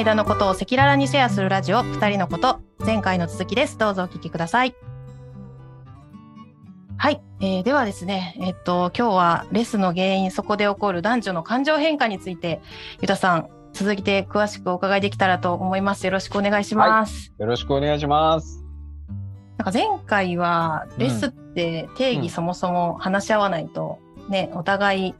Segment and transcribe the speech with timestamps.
[0.00, 2.60] 間のことを赤裸々にシェアするラジオ二人のこと。
[2.78, 3.76] 前回の続きです。
[3.76, 4.74] どうぞお聞きください。
[6.96, 12.62] はい、えー、ではですねえっと今日はレスの原因そこで起こる男女の感情変化について
[13.02, 16.06] ゆたさん続きで詳しくお伺いできたらと思います。
[16.06, 18.64] よろしくお願いします、はい、よろしくお願いします。
[19.58, 23.98] なんか前回はレスって定義そもそも話し合わないと
[24.30, 25.14] ね、うん、お互い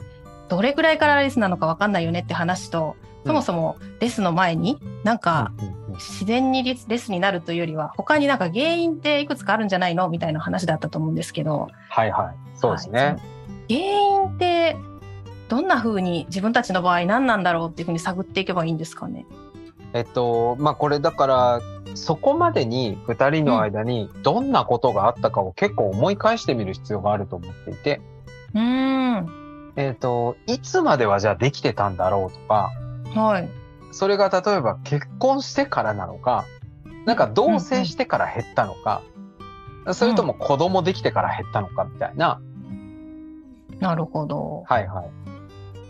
[0.49, 5.53] どれぐらいからレスなのか分かんないよねって話とそもそもレスの前になんか
[5.95, 11.69] 自然にレスになるというよりは他になんか原因っていくつかあるんじゃないのみたいな話だったと思うんですけど。
[11.89, 12.59] はいはい。
[12.59, 13.11] そうですね、は
[13.69, 14.77] い、原因って
[15.49, 19.27] どんな風に自分たちの場合何なんだろうっていうふうに探っていけばいいんですかね。
[19.93, 21.61] えっとまあこれだから
[21.95, 28.01] そこまでに2人の間にどんなことがあったかを結構思い返してみる必要があると思っていて。
[28.55, 29.73] うん。
[29.77, 32.71] えっ、と、いつまではじゃあできてたんだろうとか、
[33.15, 33.49] はい。
[33.93, 36.45] それが例えば結婚してからなのか、
[37.07, 39.03] なんか同棲してから減ったのか、
[39.39, 42.41] うんうん、それとも子供できてから減ったのかみたいな。
[43.81, 44.65] なるほど。
[44.67, 45.11] はいはい。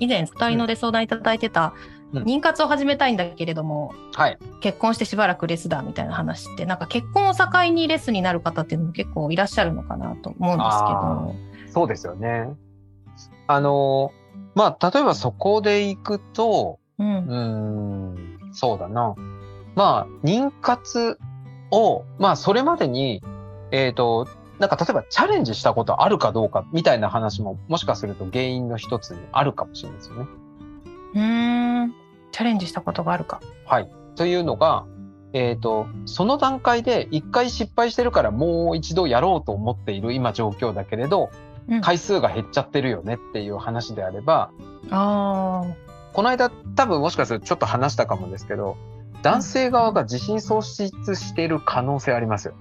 [0.01, 1.75] 以前二人ので相談いただいてた、
[2.13, 12.49] 妊活を始めたいんだけれども、はい、結婚してしばらくレスだみたいな話ってなんか結婚を境にレスになる方っていうのも結構いらっしゃるのかなと思うんですけどそうですよね
[13.47, 14.13] あの
[14.55, 17.37] まあ例えばそこで行くとうん、う
[18.15, 19.15] んそうだな
[19.75, 21.19] まあ妊活
[21.71, 23.23] をまあそれまでに
[23.71, 30.27] えっ、ー、となんか例えばチャレンジしたことあるかどうかみたいな話ももしかすると原因の一つにあるかもしれないですよね。
[31.15, 31.95] うん
[32.31, 33.41] チャレンジしたことがあるか。
[33.65, 33.91] はい。
[34.17, 34.85] というのが、
[35.33, 41.31] えっ、ー、と、その段階で一回失敗してるからもう一度やろうと思っている今状況だけれど、
[41.69, 44.51] うん、回数が減っちゃってるよねっていう話であれば、
[44.91, 45.65] あ
[46.13, 48.77] この間多分もしかするとちょっと話したかもですけど、
[49.23, 52.61] 男性側が自信喪失している可能性ありますよね。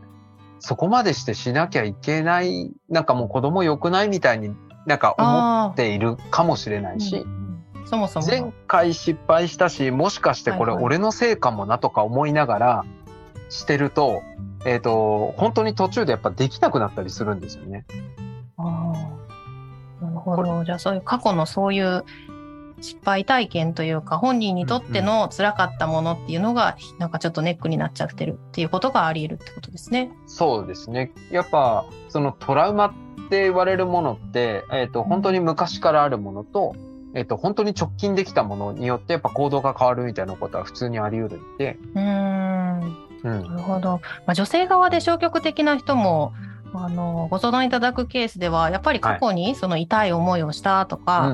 [0.59, 4.53] そこまでしてしなきゃいけない、なんかもう子供良くないみたいに
[4.85, 7.39] なんか思っているかもしれないし、うん
[7.89, 8.27] そもそも。
[8.27, 12.85] 前回失敗したし、もしかしてこれ俺のせいかもなとか思いながら
[13.49, 14.25] してると、はいはい、
[14.65, 17.85] えっ、ー、と、本当に途中でやっぱできなくなったりするんですよね。
[18.57, 18.93] あ
[20.01, 20.05] あ。
[20.05, 20.63] なるほど。
[20.63, 22.05] じゃあそういう過去のそういう
[22.81, 30.11] 失敗体験というか、本人にとっての辛かったものっていうのが、うんうん、なんかちょっとネックになっちゃってるっていうことがあり得るってことですね。
[30.25, 31.11] そうですね。
[31.31, 32.93] やっぱ、そのトラウマっ
[33.29, 36.75] て言われるものって、えっ、ー、と、本当に昔からあるものと、
[37.13, 41.77] えっと、本当に直近できたものによってやっぱ行動が変わるみたいなことは普通にあり得るんで。
[41.95, 43.09] うん。
[43.23, 44.01] なるほど。
[44.25, 46.33] まあ、女性側で消極的な人も、
[46.73, 51.33] あの、ご相談いただくケースでは、やっぱり過去にその痛い思いをしたとか、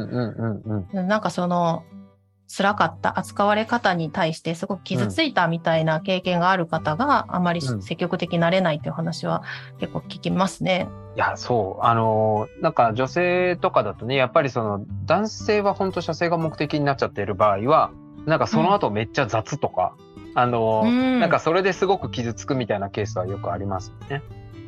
[0.94, 1.84] なんかその、
[2.48, 9.42] 辛かった扱われ方に対してすごく傷ついたみたいな経験がある方があまり積極的になれないという話は
[9.80, 10.88] 結構聞きますね。
[11.00, 11.86] うんいや、そう。
[11.86, 17.92] あのなんか女性とかだとね、やっぱりその男性は本当射精が目的になっちゃっている場合は、
[18.26, 24.24] なんかその後めっちゃ雑とか、うん、あの、うん、なんかそれですごく傷つくみたいなケースはよくありますね。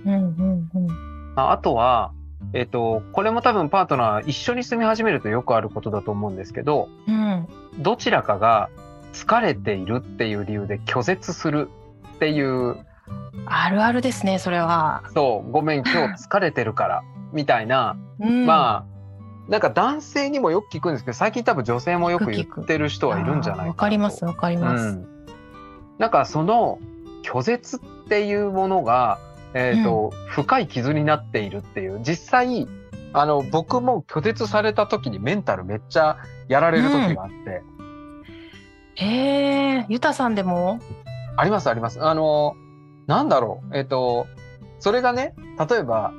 [0.08, 1.34] うんうんうん。
[1.36, 2.12] あとは、
[2.54, 7.48] えっ、ー、と、これも多分パートナー一緒に住み始めるとよくあることだと思うんですけど、うん、
[7.80, 8.70] どちらかが
[9.14, 11.70] 疲れているっていう理由で拒絶する
[12.16, 12.78] っていう
[13.46, 15.04] あるあるですね、それは。
[15.14, 18.86] そう、ごめん、今日疲れてるから、みたいな、うん、ま
[19.48, 25.08] あ、なんか男性にもよく聞くんですけど、最近多分女性もよく言ってる人はいるんじゃないかわかります、わかります、うん。
[25.98, 26.80] なんかその
[27.24, 27.80] 拒絶っ
[28.10, 29.20] ていうものが、
[29.54, 32.68] えっ、ー、と、うん、深い傷になっているっていう、実際、
[33.14, 37.64] あの、僕も拒絶された時にメンタルめっちゃやられる時があって。
[39.00, 40.80] うん、へえ、ゆたさんでも？
[41.38, 42.04] あります、あります。
[42.04, 42.56] あの、
[43.08, 44.28] なんだろう、えっ、ー、と、
[44.80, 45.36] それがね、
[45.70, 46.12] 例えば、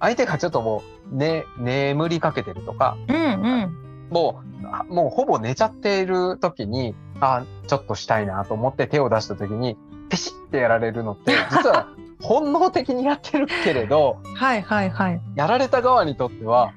[0.00, 0.82] 相手がちょっとも
[1.12, 3.20] う、ね、眠りかけてるとか、うんう
[3.66, 4.42] ん、も
[4.90, 9.76] う、もうほぼ寝ちゃっている時に、あ、ちょっとしたいなと思って手を出した時に、
[10.08, 11.88] ペシッてやられるのって、実は
[12.20, 15.20] 本能的にやってるけれど、はいはいはい。
[15.34, 16.72] やられた側にとっては、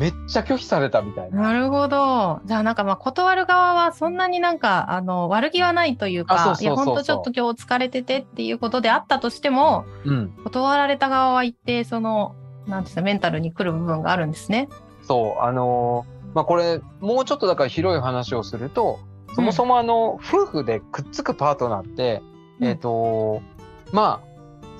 [0.00, 1.42] めっちゃ拒否されたみたいな。
[1.42, 2.40] なるほど。
[2.46, 12.34] じゃあなんかまあ断る側はそんなになんかあの悪気はないというか、いや本当ちょっと今日疲れててっていうことであったとしても、うん、断られた側は一定その
[12.66, 14.70] なんていうメンタルに来る部分があるんですね。
[15.02, 19.00] そうあのー、まあこれもうちょっとだから広い話をすると、
[19.34, 22.22] そもそもあの、夫婦でくっつくパートナーって、
[22.58, 23.42] うん、えっ、ー、と
[23.92, 24.29] まあ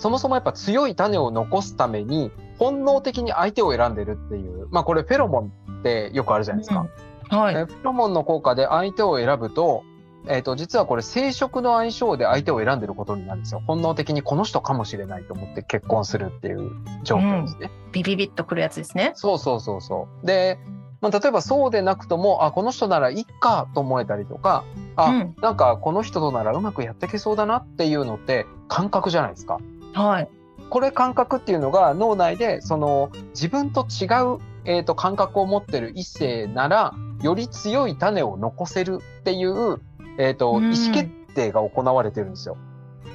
[0.00, 6.86] そもそもやっぱ強い種を残すために本能的に相手を選んでるっていう、まあこれフェロモンってよくあるじゃないですか。
[7.30, 7.54] うん、はい。
[7.54, 9.84] フェロモンの効果で相手を選ぶと、
[10.26, 13.62] えっ、ー、と、実はこれ生殖の相性で相手を選んでることになるんですよ。
[13.66, 16.70] 本能的にこの人かもしれないと思って結婚するっていう
[17.02, 17.70] 状況ですね。
[17.86, 19.12] うん、ビビビッとくるやつですね。
[19.16, 20.26] そうそうそうそう。
[20.26, 20.58] で、
[21.00, 24.64] まあ、例えばそうでなくとも、あ、この人ならいっかと思えたりとか、
[24.96, 29.58] あ、うん、なんかこの人とならうまくやっていけそうだなっていうのって感覚じゃないですか。
[29.92, 30.28] はい。
[30.68, 39.80] これ感覚っていうのが脳内でその自分と違う、えーと、感覚を持ってる異性ならより強い種を残せるっていう、
[40.18, 42.56] えーと、と意思決定が行われてるんですよ。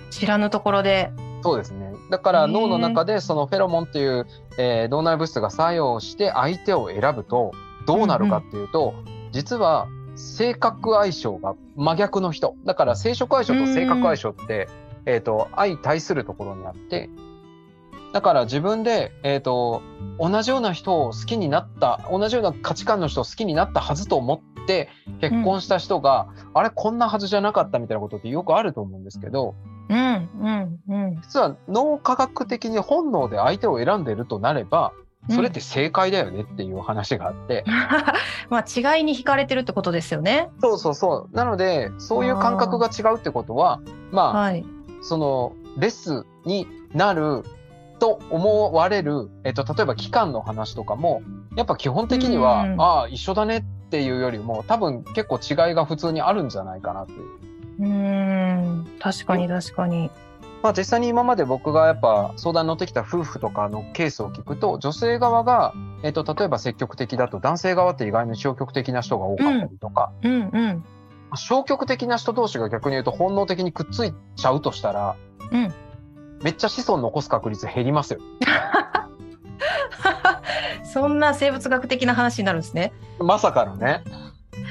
[0.10, 1.12] 知らぬところで。
[1.44, 1.94] そうですね。
[2.10, 4.25] だから脳の中でそのフェロモンっていう、
[4.57, 7.51] えー、脳内物質が作用して相手を選ぶと
[7.86, 12.56] どうなるかっていうと、うんうん、実は性格相性が真逆の人。
[12.66, 14.68] だから生殖相性と性格相性って、
[15.06, 17.10] えっ、ー、と、相対するところにあって、
[18.13, 19.81] だから自分で、えっ、ー、と、
[20.19, 29.56] 同じような人を好きになった、同じような価値観の人を好きになったはずと思って結婚した人が、うん、あれ、こんなはずじゃなかったみたいなことってよくあると思うんですけど、
[29.90, 34.94] うんうんうん、実は脳科学的に本能で相手を選んでいるとなれば、
[35.30, 37.63] それって正解だよねっていう話があって。
[38.50, 40.50] まあ違いに惹かれてるってことですよね。
[40.62, 41.36] そうそうそう。
[41.36, 43.80] なので、そういう感覚が違うってことは、
[44.12, 44.66] まあ、はい、
[45.06, 47.44] その、レスになる
[48.00, 51.22] と思われる、えっと、例えば期間の話とかも、
[51.56, 57.46] やっぱ基本的には、うん、ああ、一緒だねっていうよりも、多分結構違いが普通にあるんじゃないかなっていう。
[57.78, 60.10] うん、確かに確かに。
[60.63, 70.31] まあ、実際に今まで僕がやっぱ相談に乗ってきた夫婦とかのケースを聞くと女性側が、えっと、例えば積極的だと男性側って意外に消極的な人が多かったりとか、うん。
[70.31, 70.86] うんうん、
[71.36, 75.16] 消極的な人同士が逆に言うと本能的にくっついちゃうとしたら、
[75.52, 75.74] うん、
[76.44, 78.20] めっちゃ子孫残す確率減りますよ。
[80.84, 82.94] そんな生物学的な話になるんですね。
[83.20, 84.04] まさかのね。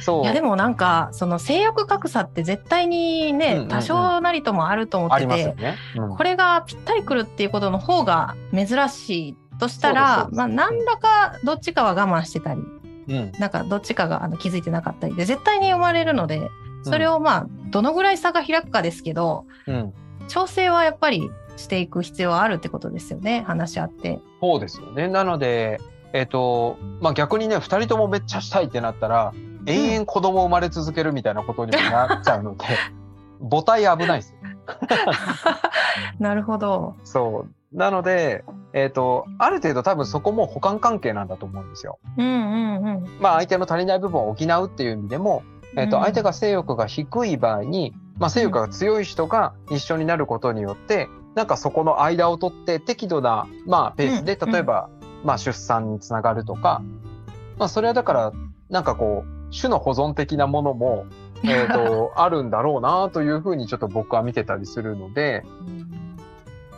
[0.01, 12.61] そういやでもなんかその性欲格差って絶対にね、うんうんうん、多少なりともあると思ってて、ねうん、これがぴったりくるっていうことの方が珍しいとしたら、まあ、何らかどっちかは我慢してたり、
[13.09, 16.51] うん、なんかどっちかがあの気づいてなかったりで絶対に生まれるので
[16.83, 19.95] それをまあどのぐらい差が開くかですけど、うん、
[20.29, 24.21] 調整はやっぱりしていく必要はあるってことですよね話し合って。
[24.41, 25.81] そうですよねなので
[26.13, 29.33] えっ、ー、とまあ逆にね2人ともめっちゃしたいってなったら
[29.67, 32.65] 延々子供生まれ続けるみたいなことにもなっちゃうので、
[33.51, 34.39] 母体危ないですよ。
[36.19, 36.97] なるほど。
[37.05, 37.51] そう。
[37.75, 41.99] なので、えっ、ー、と、ある程度多分そこも補完関係なんだと思うんですよ。
[42.17, 43.19] うんうんうん。
[43.21, 45.43] まあ相手の足りない部分を補うっていう意味でも、
[45.77, 54.89] えっ、ー、と、相手が性欲が低い場合に、まあ性欲が強い人が一緒になることによって、なんかそこの間を取って適度な、まあペースで、例えば、
[55.25, 56.81] まあ出産につながるとか、
[57.59, 58.33] まあそれはだから、
[58.71, 61.07] なんかこう、種の保存的なものも、
[61.43, 65.45] えーと、 あるんだろうなというふうにちょっと僕は見てたりするので、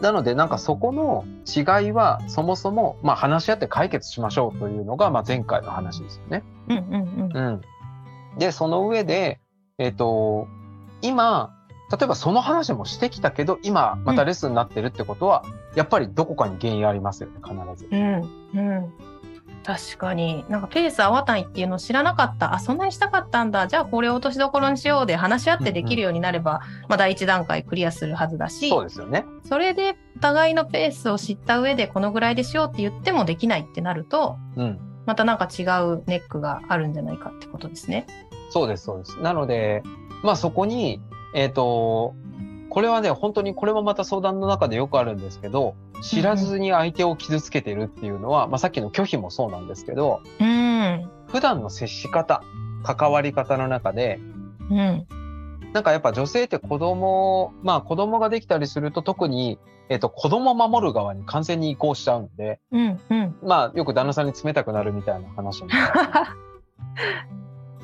[0.01, 6.43] なのでなんかそこの違いはそもそも、まあ、話し合って解決しましょうというのが、まあ、前回の話ですよね。
[6.69, 7.61] うんうんうん、
[8.39, 9.41] でその上で、
[9.79, 10.49] えっ、ー、と
[11.03, 11.55] 今
[11.91, 17.89] 例えばその話もしてきたけど今またレッスンになってるってことは、うん、やっぱりどこかに原因ありますよね必ず。
[17.91, 18.15] うん。
[18.55, 18.93] うん
[19.67, 20.45] 確かに。
[20.49, 22.55] なんかペース合わないっていうのを知らなかった。
[22.55, 23.67] あそんなにしたかったんだ。
[23.67, 26.77] じゃあこれを落としどころにしようで話し合ってできるようになれば、うん。
[26.85, 29.25] うん、まあ、第一段階クリアするはずだしそうですよね。
[29.43, 38.07] それでお互いのペースを知った上でこのぐらいでしようって言ってもできないってなると、うん、またなんか違うネックがあるんじゃないかってことですね。
[38.51, 39.21] そうですそうです。
[39.21, 39.83] なので
[40.23, 41.03] まあそこに
[41.35, 42.15] えっ、ー、と
[42.71, 52.43] これはね本当にこれもまた相談の中でよくあるんですけど知らずに相手を傷つけてるっていうのは、まあ、さっきの拒否もそうなんですけど、うん、普段の接し方
[52.83, 54.21] 関わり方の中で、
[54.71, 55.07] うん、
[55.73, 65.71] なんかやっぱ女性って子供まあ子供ができたりすると特に、えっと、子供を守る側に完全に移行しちゃうんで、うんうん、まあよく旦那さんに冷たくなるみたいな話も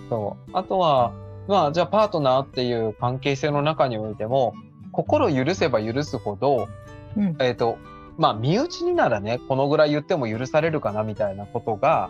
[0.08, 0.50] そう。
[0.52, 1.12] あとは
[1.48, 4.54] まあじゃあパートナーっていう関係性の中においても
[4.92, 6.68] 心許せば許すほど、
[7.16, 7.78] うん、えっ、と
[8.22, 12.08] まあ身内にならねこのぐらい言っても許されるかなみたいなことが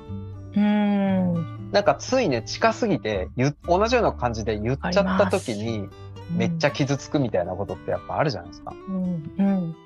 [0.55, 3.31] うんなんかついね近すぎて
[3.67, 5.89] 同じような感じで言っちゃった時に
[6.37, 8.75] めっちゃ傷つくみたいなことってやっぱあるじゃないですか。
[8.89, 9.77] うんうん、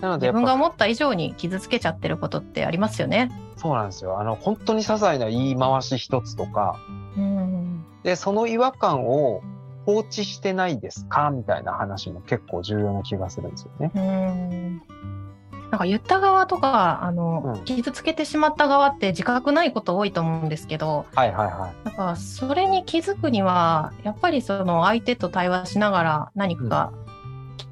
[0.00, 3.32] なので自分が思った以上に傷つけちゃってることってありますよね。
[3.56, 4.20] そうなんですよ。
[4.20, 6.78] あの本当に些細な言い回し一つとか、
[7.16, 9.40] うん、でその違和感を
[9.86, 11.30] 放置してないですか？
[11.30, 13.92] みたいな話も結構重要な気がするんですよね。
[13.94, 14.82] うん
[15.74, 26.92] なんか言った側とかあの、うん、傷つけてしまった側って自覚ないこと多いと思うんですけど、はいはいはい、なんかそれに気づくにはやっぱりその相手と対話しながら何か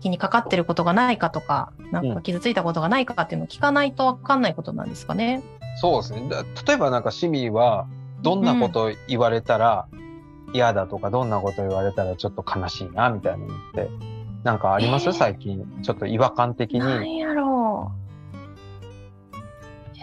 [0.00, 5.44] 気にかかってることがないかとか、なんか傷ついたことがないかっていうのを聞かないと分かんないことなんですかね。
[5.80, 6.28] そうですね。
[6.66, 7.87] 例えばなんかシミは
[8.21, 9.87] どんなこと言われたら
[10.52, 13.88] 嫌だとか、どんなこと言われたらちょっと悲しいなみたいなのって
[14.44, 15.64] なんかあります、えー、最近。
[15.82, 16.80] ちょっと違和感的に。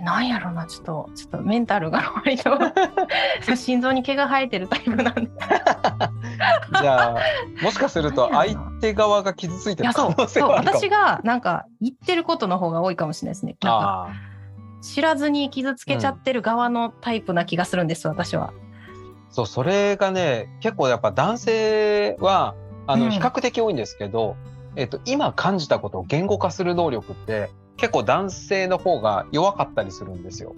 [0.01, 0.53] 何やろう。
[0.53, 2.57] なんやろうな、ちょっと、ちょっとメンタルが割と
[3.55, 5.21] 心臓に毛が生えてるタイプなんで
[6.81, 7.17] じゃあ、
[7.61, 13.57] もしかすると相手側が傷ついてる可能性はあるかも私がなんか言ってることの方が多いかもしれないですね。
[13.61, 14.09] なんか
[14.81, 18.53] 知らずに傷つけちゃってる側のタイプな気がするんです、うん、私は。
[19.29, 22.55] そう、それがね、結構やっぱ男性は、
[22.87, 24.37] あの、比較的多いんですけど、
[24.73, 30.55] うん、えっと、今感じたことを言語化する能力って、結構男性の方が弱かったりするんですよ。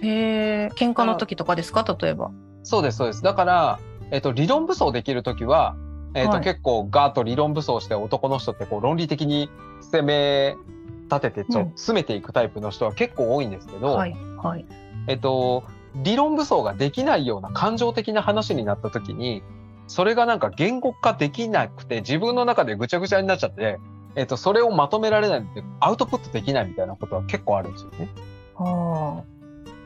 [0.00, 1.84] へえ、喧嘩の時とかですか？
[2.00, 2.30] 例えば。
[2.62, 3.22] そうです、そうです。
[3.22, 5.76] だから、えっと、理論武装できる時は、
[6.14, 9.50] えっと、はい、結構ガーッと理論武装して男の人ってこう論理的に
[9.80, 10.56] 攻め
[11.04, 14.66] 立ててちょっと詰めていくタイプの人は結構多いんですけど、はいはい、
[15.08, 15.64] えっと、
[15.96, 19.42] 理論武装ができないような感情的な話になった時に、
[19.86, 23.78] それがなんか言語化できなくて自分の中でぐちゃぐちゃになっちゃって、
[24.14, 28.08] えっ、と、それをまとめられないってアウトプットできないみたいなことは結構あるんですよね。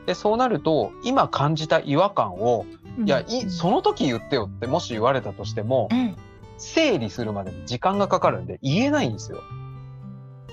[0.05, 2.65] で、そうなると、今感じた違和感を、
[2.97, 6.15] うん、いやい、その時言ってよってもし言われたとしても、うん、
[6.57, 9.41] 整理するまでに時間がかかるんで言えないんですよ。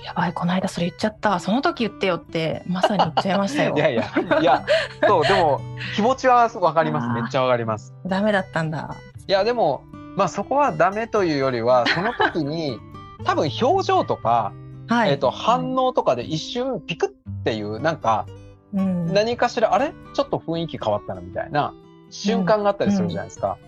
[0.05, 1.41] やばいこの間それ言っちゃった。
[1.41, 3.75] その時言ってよってまさに言っちゃいましたよ。
[3.77, 4.05] いやいや
[4.41, 4.67] いや
[5.07, 5.61] そうでも
[5.97, 7.09] 気持ちはわかります。
[7.09, 7.95] めっちゃわかります。
[8.05, 8.95] ダメだったんだ。
[9.27, 9.85] いやでも
[10.17, 12.79] まあそこはダメというよりはその時に
[13.25, 14.53] 多分表情とか、
[14.89, 18.27] はい、えーと、反応とかで一瞬ピクっていうなんか、
[18.75, 19.93] うん、何かしらあれ？
[20.15, 21.73] ちょっと雰囲気変わったなみたいな
[22.11, 23.59] 瞬間があったりするじゃないですか。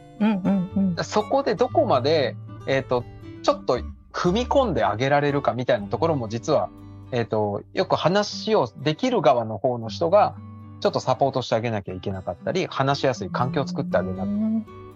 [1.04, 2.36] そこでどこまで、
[2.66, 3.04] えーと
[3.42, 3.78] ちょっと
[4.12, 6.68] 踏み込んであげられるかみたいなところも実は、
[7.12, 10.34] えっ、ー、と、よく話をできる側の方の人が、
[10.80, 14.26] ちょっとサポートしてあげなきゃいけなかったり、話しやすい環境を作ってあげな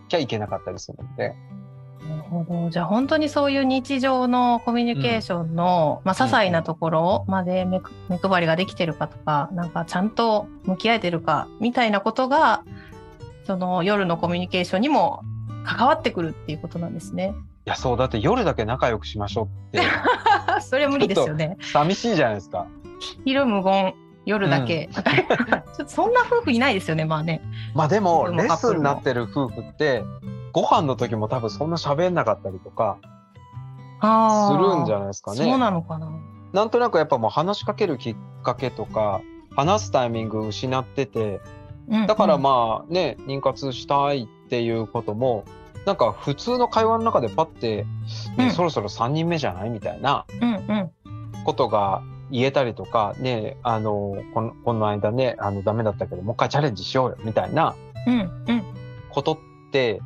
[0.09, 1.37] きゃいけなかったりするので。
[2.09, 2.71] なるほど。
[2.71, 7.80] じゃあ本当にそういう日常のコミュニケーションの、うん、まあ、些細なところまで目
[8.19, 12.64] 配りができてるかとか、なんかちゃんと向き合えてるかみたいなことが、
[13.47, 15.23] その夜のコミュニケーションにも
[15.64, 17.35] 関わってくるっていうことなんですね。
[17.71, 19.87] やそうだって夜だけ仲良くしましょうって。
[20.61, 21.57] それは無理ですよね。
[21.73, 22.66] 寂しいじゃないですか。
[23.25, 23.95] 昼無言
[24.26, 27.40] 夜だけ、うん、 ちょっとそんな夫婦いないですよねまあね。
[27.75, 28.28] まあでも。
[28.28, 30.04] レッスンになってる夫婦って
[30.52, 35.38] ご飯の時も多分そんな喋んなかったりとかするんじゃないですかね。
[35.38, 36.11] そうなのかな。
[36.52, 39.21] なんとなくやっぱもう話しかけるきっかけとか
[39.54, 41.40] 話すタイミング失ってて
[42.07, 45.45] だからまあね、妊活したいっていうことも
[45.87, 47.85] なんか普通の会話の中でパッて、
[48.37, 50.25] ね、うん、そろそろ3人目じゃないみたいな
[51.45, 57.75] ことが言えたりとか、ね、あの、このこの間ね、あの、ダメだったけど、もう一回チャレンジしようよ、みたいな
[59.11, 59.38] ことっ
[59.73, 60.00] て、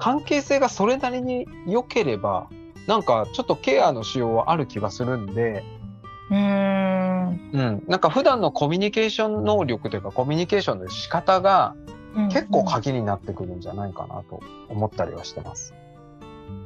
[0.00, 2.48] 関係性がそれなりに良ければ、
[2.86, 5.62] なんかちょっとケアのしようはある気がするんで、
[6.30, 7.50] うん。
[7.52, 7.84] うん。
[7.88, 11.74] なんか普段のコミュニケーション能力というか、コミュニケーションの仕方が、
[12.32, 15.74] 結構鍵になってくるんじゃないかなと思ったりはしてます。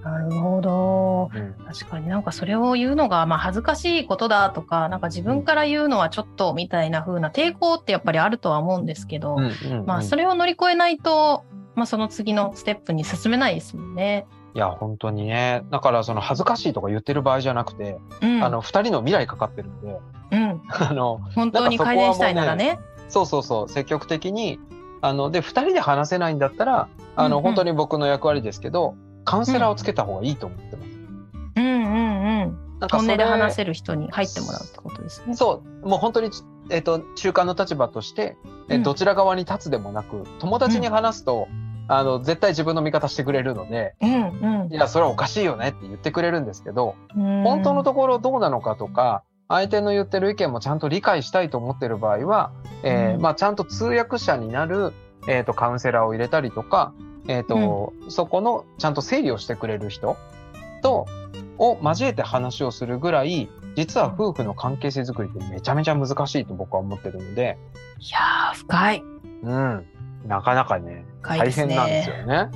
[0.02, 9.38] なるほど、うん、確かになんかそれを言うのがまあ恥ずかしいことだとかなんか自分から言うのはちょっとみたいな風な抵抗ってやっぱりあるとは思うんですけど、
[9.86, 11.44] まあそれを乗り越えないと、
[11.74, 14.26] まあ、その次のステップに進めないですもんね。
[14.54, 19.98] いや本当にねだからその恥ずかしいとか言ってる場合じゃなくて、うん、あの2人の未来かかってるんで、
[20.30, 22.78] うん、あの本当に改善したいならね
[23.08, 24.60] そうそうそう積極的に
[25.04, 28.94] あの、で、二人で話せないんだったら、あの、うんうん、本当に僕の役割ですけど、
[29.26, 30.90] カウンセラーをつけた方がいいと思ってます。
[31.56, 32.78] うんうんうん。
[32.80, 35.36] なんか本音で話せる人に入ってもらうってことですね。
[35.36, 35.86] そう。
[35.86, 36.30] もう本当に、
[36.70, 38.38] えっ、ー、と、中間の立場として、
[38.70, 54.92] えどちら側に立つでもなく、友達に話すと、うん、あの、絶対自分の味方してくれるので、うんうん、いや、それはおかしいよねって言ってくれるんですけど、本当のところどうなのかとか、相手の言ってる意見もちゃんと理解したいと思ってる場合は、えー、うん、まあ、ちゃんと通訳者になる、
[55.28, 56.94] えーと、カウンセラーを入れたりとか、
[57.28, 60.16] えーと、うん、そこのちゃんと整理をしてくれる人
[60.82, 61.06] と
[61.58, 67.58] を交えて話をするぐらい実は夫婦の関係性づくりってめちゃめちゃ難しいと僕は思ってるので。
[67.98, 69.02] いやー深い、
[69.42, 69.86] うん、
[70.26, 72.50] なかなかね大変なんですよね。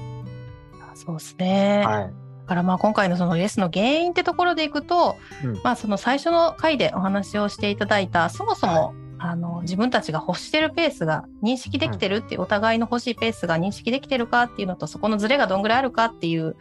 [0.94, 2.28] そうですね、はい。
[2.48, 16.56] からまあ今回のそのレスの原因ってところでいくと、うん、まあその最初の回でお話をしていただいたそもそも、あの自分たちが欲してるペースが認識できてるっていう、お互いの欲しいペースが認識できてるかっていうのとそこのズレがどんぐらいあるかっていう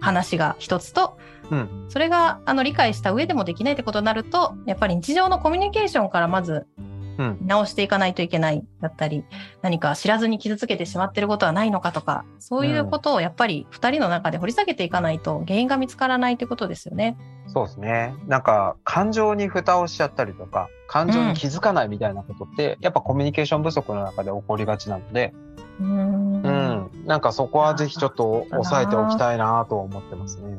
[0.00, 1.18] 話が一つと、
[1.50, 6.66] うん、それがあの理解した上でもできないってことになるとやっぱり日常のコミュニケーションからまず
[7.42, 9.24] 直していかないといけないだったり、
[9.62, 17.16] 何か知らずに傷つけてしまってることはないのかとか、そういうことをやっぱり2人の中で掘り下げていかないと原因が見つからないということですよね。
[17.46, 18.14] そうですね。
[18.26, 25.34] なんか感情に蓋をしちゃったりとか、感情に気づかないみたいなことって、うん、やっぱコミュニケーション不足の中で起こりがちなので、
[25.80, 30.58] うん、うん、なんかそこはぜひちょっと押さえておきたいなと思ってますね。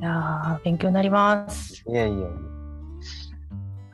[0.00, 1.82] いや勉強になります。
[1.88, 2.55] いえいえ。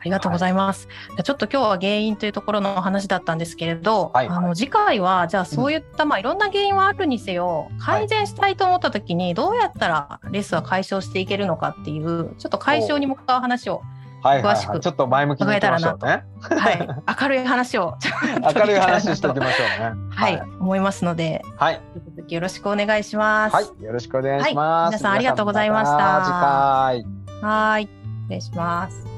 [0.03, 0.89] ありがとうございます。
[1.11, 13.83] はい、ちょっと今日は原因というところの話だったんですけれど、はい、あの次回はじゃあそういった、うん、まあいろんな原因はあるにせよ改善したいと思った時にどうやったらレスは解消していけるのかっていうちょっと解消に向かう話を
[14.23, 16.89] 詳しく、ちょっと前向きにたらなと、ね、はい、
[17.23, 17.97] 明るい話を。
[18.55, 20.01] 明るい話しておきましょうね。
[20.15, 23.55] はい、思いますので、はい、引き続きよろしくお願いします。
[23.55, 24.91] はい、よろしくお願いします。
[24.91, 26.23] 皆さんありがとうございました。
[26.25, 27.07] 次回。
[27.43, 27.91] はい、失
[28.31, 29.12] 礼します。